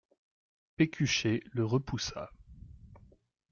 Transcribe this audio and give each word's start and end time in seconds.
Pécuchet 0.77 1.43
le 1.51 1.63
repoussa. 1.63 2.31